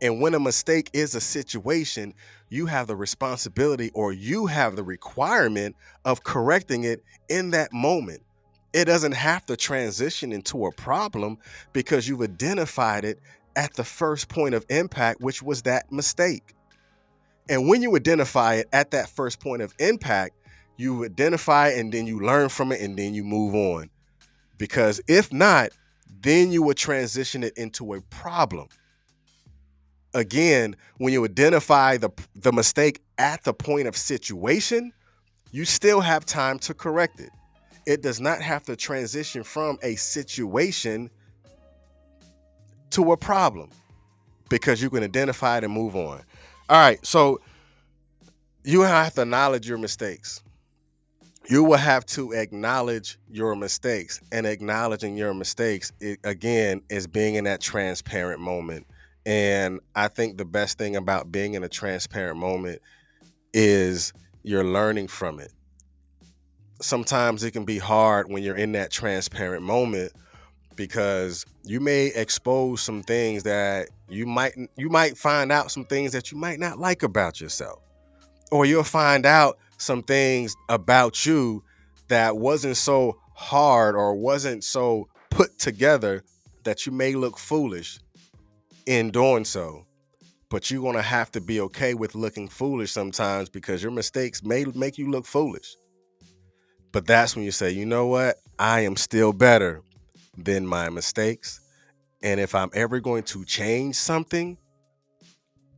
And 0.00 0.20
when 0.20 0.34
a 0.34 0.40
mistake 0.40 0.90
is 0.92 1.16
a 1.16 1.20
situation, 1.20 2.14
you 2.48 2.66
have 2.66 2.86
the 2.86 2.94
responsibility 2.94 3.90
or 3.92 4.12
you 4.12 4.46
have 4.46 4.76
the 4.76 4.84
requirement 4.84 5.74
of 6.04 6.22
correcting 6.22 6.84
it 6.84 7.02
in 7.28 7.50
that 7.50 7.72
moment. 7.72 8.22
It 8.72 8.84
doesn't 8.84 9.12
have 9.12 9.46
to 9.46 9.56
transition 9.56 10.32
into 10.32 10.66
a 10.66 10.72
problem 10.72 11.38
because 11.72 12.08
you've 12.08 12.22
identified 12.22 13.04
it 13.04 13.18
at 13.56 13.74
the 13.74 13.84
first 13.84 14.28
point 14.28 14.54
of 14.54 14.64
impact, 14.68 15.20
which 15.20 15.42
was 15.42 15.62
that 15.62 15.90
mistake. 15.90 16.54
And 17.48 17.66
when 17.66 17.82
you 17.82 17.96
identify 17.96 18.56
it 18.56 18.68
at 18.72 18.90
that 18.90 19.08
first 19.08 19.40
point 19.40 19.62
of 19.62 19.74
impact, 19.78 20.36
you 20.76 21.04
identify 21.04 21.68
and 21.68 21.92
then 21.92 22.06
you 22.06 22.20
learn 22.20 22.50
from 22.50 22.72
it 22.72 22.80
and 22.80 22.96
then 22.96 23.14
you 23.14 23.24
move 23.24 23.54
on. 23.54 23.90
Because 24.58 25.00
if 25.08 25.32
not, 25.32 25.70
then 26.20 26.52
you 26.52 26.62
would 26.62 26.76
transition 26.76 27.42
it 27.42 27.56
into 27.56 27.94
a 27.94 28.00
problem 28.02 28.68
again, 30.14 30.76
when 30.98 31.12
you 31.12 31.24
identify 31.24 31.96
the 31.96 32.10
the 32.34 32.52
mistake 32.52 33.00
at 33.18 33.44
the 33.44 33.52
point 33.52 33.88
of 33.88 33.96
situation, 33.96 34.92
you 35.50 35.64
still 35.64 36.00
have 36.00 36.24
time 36.24 36.58
to 36.60 36.74
correct 36.74 37.20
it. 37.20 37.30
It 37.88 38.02
does 38.02 38.20
not 38.20 38.40
have 38.42 38.64
to 38.64 38.76
transition 38.76 39.42
from 39.42 39.78
a 39.82 39.96
situation 39.96 41.10
to 42.90 43.12
a 43.12 43.16
problem 43.16 43.70
because 44.48 44.82
you 44.82 44.90
can 44.90 45.02
identify 45.02 45.58
it 45.58 45.64
and 45.64 45.72
move 45.72 45.96
on. 45.96 46.22
All 46.68 46.78
right, 46.78 47.04
so 47.04 47.40
you 48.64 48.82
have 48.82 49.14
to 49.14 49.22
acknowledge 49.22 49.68
your 49.68 49.78
mistakes. 49.78 50.42
You 51.48 51.64
will 51.64 51.78
have 51.78 52.04
to 52.06 52.32
acknowledge 52.32 53.18
your 53.30 53.56
mistakes, 53.56 54.20
and 54.32 54.46
acknowledging 54.46 55.16
your 55.16 55.32
mistakes, 55.32 55.90
it, 55.98 56.18
again, 56.24 56.82
is 56.90 57.06
being 57.06 57.36
in 57.36 57.44
that 57.44 57.62
transparent 57.62 58.40
moment 58.40 58.86
and 59.28 59.80
I 59.94 60.08
think 60.08 60.38
the 60.38 60.46
best 60.46 60.78
thing 60.78 60.96
about 60.96 61.30
being 61.30 61.52
in 61.52 61.62
a 61.62 61.68
transparent 61.68 62.38
moment 62.38 62.80
is 63.52 64.14
you're 64.42 64.64
learning 64.64 65.08
from 65.08 65.38
it. 65.38 65.52
Sometimes 66.80 67.42
it 67.42 67.50
can 67.50 67.64
be 67.64 67.78
hard 67.78 68.30
when 68.30 68.42
you're 68.42 68.56
in 68.56 68.72
that 68.72 68.90
transparent 68.90 69.62
moment 69.62 70.12
because 70.76 71.44
you 71.64 71.80
may 71.80 72.06
expose 72.06 72.80
some 72.80 73.02
things 73.02 73.42
that 73.42 73.88
you 74.08 74.24
might 74.26 74.54
you 74.76 74.88
might 74.88 75.18
find 75.18 75.50
out 75.50 75.72
some 75.72 75.84
things 75.84 76.12
that 76.12 76.30
you 76.30 76.38
might 76.38 76.60
not 76.60 76.78
like 76.78 77.02
about 77.02 77.40
yourself. 77.40 77.80
Or 78.52 78.64
you'll 78.64 78.84
find 78.84 79.26
out 79.26 79.58
some 79.76 80.02
things 80.02 80.54
about 80.68 81.26
you 81.26 81.64
that 82.06 82.36
wasn't 82.36 82.76
so 82.76 83.18
hard 83.34 83.94
or 83.94 84.14
wasn't 84.14 84.64
so 84.64 85.08
put 85.30 85.58
together 85.58 86.22
that 86.64 86.86
you 86.86 86.92
may 86.92 87.14
look 87.14 87.38
foolish 87.38 87.98
in 88.86 89.10
doing 89.10 89.44
so. 89.44 89.84
But 90.48 90.70
you're 90.70 90.80
going 90.80 90.96
to 90.96 91.02
have 91.02 91.30
to 91.32 91.40
be 91.40 91.60
okay 91.60 91.94
with 91.94 92.14
looking 92.14 92.48
foolish 92.48 92.90
sometimes 92.90 93.50
because 93.50 93.82
your 93.82 93.92
mistakes 93.92 94.42
may 94.42 94.64
make 94.64 94.96
you 94.96 95.10
look 95.10 95.26
foolish. 95.26 95.76
But 96.92 97.06
that's 97.06 97.36
when 97.36 97.44
you 97.44 97.50
say, 97.52 97.70
you 97.70 97.86
know 97.86 98.06
what? 98.06 98.36
I 98.58 98.80
am 98.80 98.96
still 98.96 99.32
better 99.32 99.82
than 100.36 100.66
my 100.66 100.88
mistakes. 100.88 101.60
And 102.22 102.40
if 102.40 102.54
I'm 102.54 102.70
ever 102.74 103.00
going 103.00 103.22
to 103.24 103.44
change 103.44 103.96
something, 103.96 104.56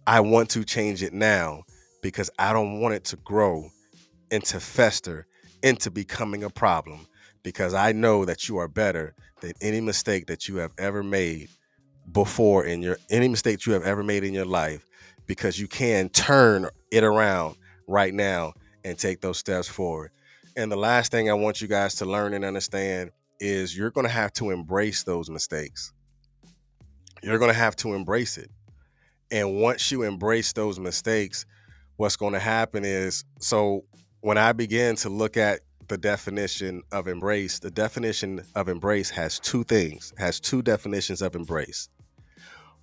I 0.07 0.21
want 0.21 0.51
to 0.51 0.65
change 0.65 1.03
it 1.03 1.13
now 1.13 1.63
because 2.03 2.31
I 2.39 2.53
don't 2.53 2.81
want 2.81 2.95
it 2.95 3.05
to 3.07 3.17
grow 3.17 3.69
and 4.31 4.43
to 4.45 4.61
fester 4.61 5.27
into 5.63 5.91
becoming 5.91 6.45
a 6.45 6.51
problem 6.51 7.07
because 7.43 7.75
I 7.75 7.93
know 7.93 8.25
that 8.25 8.49
you 8.49 8.57
are 8.59 8.69
better 8.69 9.15
than 9.41 9.53
any 9.61 9.81
mistake 9.81 10.27
that 10.27 10.49
you 10.49 10.57
have 10.57 10.73
ever 10.79 11.03
made 11.03 11.49
before 12.13 12.65
in 12.65 12.83
your 12.83 12.99
any 13.11 13.29
mistakes 13.29 13.67
you 13.67 13.73
have 13.73 13.85
ever 13.85 14.03
made 14.03 14.25
in 14.25 14.35
your 14.35 14.47
life 14.47 14.85
because 15.27 15.59
you 15.59 15.69
can 15.69 16.09
turn 16.09 16.69
it 16.91 17.05
around 17.05 17.57
right 17.87 18.13
now 18.13 18.53
and 18.85 18.99
take 18.99 19.21
those 19.21 19.39
steps 19.39 19.69
forward. 19.69 20.11
And 20.61 20.71
the 20.71 20.77
last 20.77 21.11
thing 21.11 21.31
I 21.31 21.33
want 21.33 21.63
you 21.63 21.69
guys 21.69 21.95
to 21.97 22.05
learn 22.05 22.35
and 22.35 22.45
understand 22.45 23.13
is 23.39 23.75
you're 23.75 23.91
going 23.91 24.07
to 24.07 24.13
have 24.13 24.31
to 24.35 24.51
embrace 24.51 25.05
those 25.05 25.31
mistakes. 25.31 25.95
You're 27.23 27.39
going 27.39 27.51
to 27.51 27.57
have 27.57 27.77
to 27.77 27.95
embrace 27.95 28.37
it. 28.37 28.51
And 29.31 29.59
once 29.63 29.91
you 29.91 30.03
embrace 30.03 30.53
those 30.53 30.79
mistakes, 30.79 31.47
what's 31.97 32.17
going 32.17 32.35
to 32.35 32.39
happen 32.39 32.85
is 32.85 33.25
so 33.39 33.85
when 34.21 34.37
I 34.37 34.53
begin 34.53 34.97
to 34.97 35.09
look 35.09 35.39
at 35.39 35.61
the 35.89 35.97
definition 35.97 36.83
of 36.93 37.09
embrace, 37.09 37.59
the 37.59 37.71
definition 37.71 38.43
of 38.55 38.69
embrace 38.69 39.09
has 39.09 39.41
two 39.41 39.65
things, 39.65 40.13
has 40.19 40.41
two 40.41 40.61
definitions 40.61 41.23
of 41.23 41.35
embrace. 41.37 41.89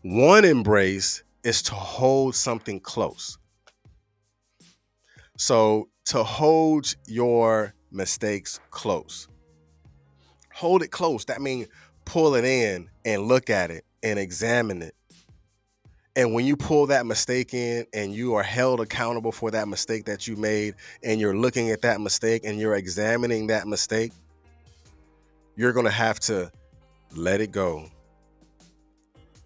One 0.02 0.46
embrace 0.46 1.24
is 1.44 1.62
to 1.62 1.76
hold 1.76 2.34
something 2.34 2.80
close. 2.80 3.38
So 5.38 5.90
to 6.06 6.24
hold 6.24 6.96
your 7.08 7.74
mistakes 7.92 8.60
close. 8.72 9.28
Hold 10.54 10.82
it 10.82 10.90
close. 10.90 11.26
That 11.26 11.42
means 11.42 11.68
pull 12.06 12.36
it 12.36 12.44
in 12.44 12.90
and 13.06 13.24
look 13.24 13.50
at 13.50 13.72
it 13.72 13.86
and 14.04 14.18
examine 14.18 14.82
it. 14.82 14.96
And 16.16 16.34
when 16.34 16.46
you 16.46 16.58
pull 16.58 16.88
that 16.88 17.06
mistake 17.06 17.54
in 17.54 17.86
and 17.94 18.12
you 18.12 18.34
are 18.34 18.44
held 18.44 18.82
accountable 18.82 19.32
for 19.32 19.52
that 19.52 19.68
mistake 19.68 20.06
that 20.06 20.28
you 20.28 20.36
made, 20.36 20.74
and 21.04 21.22
you're 21.22 21.38
looking 21.38 21.70
at 21.70 21.84
that 21.84 22.02
mistake 22.02 22.42
and 22.44 22.60
you're 22.60 22.76
examining 22.76 23.48
that 23.48 23.68
mistake, 23.68 24.14
you're 25.56 25.74
going 25.74 25.86
to 25.86 25.92
have 25.92 26.20
to 26.22 26.52
let 27.16 27.40
it 27.40 27.52
go. 27.52 27.88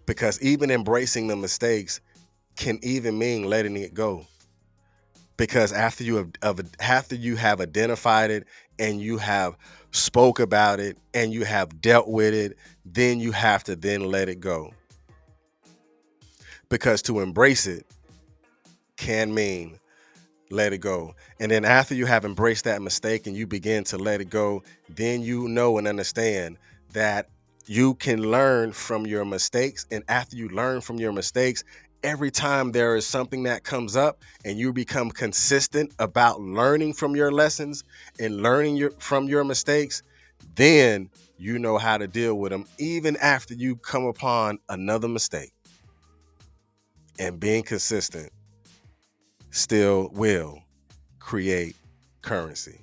Because 0.06 0.40
even 0.40 0.70
embracing 0.70 1.26
the 1.26 1.36
mistakes 1.36 2.00
can 2.56 2.78
even 2.82 3.18
mean 3.18 3.44
letting 3.44 3.76
it 3.76 3.92
go. 3.92 4.26
Because 5.36 5.72
after 5.72 6.04
you 6.04 6.16
have 6.16 6.30
after 6.80 7.14
you 7.14 7.36
have 7.36 7.60
identified 7.60 8.30
it 8.30 8.46
and 8.78 9.00
you 9.00 9.18
have 9.18 9.56
spoke 9.90 10.40
about 10.40 10.80
it 10.80 10.98
and 11.14 11.32
you 11.32 11.44
have 11.44 11.80
dealt 11.80 12.08
with 12.08 12.34
it, 12.34 12.56
then 12.84 13.18
you 13.20 13.32
have 13.32 13.64
to 13.64 13.76
then 13.76 14.02
let 14.04 14.28
it 14.28 14.40
go. 14.40 14.72
Because 16.68 17.02
to 17.02 17.20
embrace 17.20 17.66
it 17.66 17.86
can 18.96 19.34
mean 19.34 19.78
let 20.50 20.72
it 20.72 20.78
go. 20.78 21.14
And 21.40 21.50
then 21.50 21.64
after 21.64 21.94
you 21.94 22.06
have 22.06 22.24
embraced 22.24 22.64
that 22.64 22.82
mistake 22.82 23.26
and 23.26 23.36
you 23.36 23.46
begin 23.46 23.84
to 23.84 23.98
let 23.98 24.20
it 24.20 24.30
go, 24.30 24.62
then 24.88 25.22
you 25.22 25.48
know 25.48 25.78
and 25.78 25.88
understand 25.88 26.58
that 26.92 27.28
you 27.66 27.94
can 27.94 28.30
learn 28.30 28.72
from 28.72 29.06
your 29.06 29.24
mistakes. 29.24 29.86
And 29.90 30.04
after 30.08 30.36
you 30.36 30.48
learn 30.48 30.80
from 30.80 30.98
your 30.98 31.12
mistakes, 31.12 31.64
every 32.02 32.30
time 32.30 32.72
there 32.72 32.96
is 32.96 33.06
something 33.06 33.44
that 33.44 33.64
comes 33.64 33.96
up 33.96 34.22
and 34.44 34.58
you 34.58 34.72
become 34.72 35.10
consistent 35.10 35.92
about 35.98 36.40
learning 36.40 36.92
from 36.94 37.14
your 37.16 37.30
lessons 37.32 37.84
and 38.18 38.42
learning 38.42 38.76
your, 38.76 38.90
from 38.92 39.28
your 39.28 39.44
mistakes, 39.44 40.02
then 40.54 41.10
you 41.38 41.58
know 41.58 41.78
how 41.78 41.98
to 41.98 42.06
deal 42.06 42.34
with 42.34 42.52
them 42.52 42.64
even 42.78 43.16
after 43.16 43.54
you 43.54 43.76
come 43.76 44.04
upon 44.04 44.58
another 44.68 45.08
mistake. 45.08 45.52
And 47.18 47.38
being 47.38 47.62
consistent 47.62 48.32
still 49.50 50.10
will 50.12 50.62
create 51.18 51.76
currency. 52.22 52.80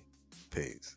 Peace. 0.52 0.96